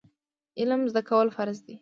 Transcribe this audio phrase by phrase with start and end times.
[0.59, 1.75] علم زده کول فرض دي